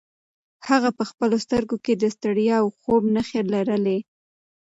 هغه 0.67 0.89
په 0.97 1.03
خپلو 1.09 1.35
سترګو 1.45 1.77
کې 1.85 1.93
د 1.95 2.03
ستړیا 2.15 2.55
او 2.61 2.67
خوب 2.79 3.01
نښې 3.15 3.41
لرلې. 3.53 3.99